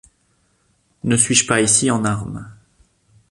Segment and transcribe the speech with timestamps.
[1.03, 2.49] Ne suis-je pas ici en armes?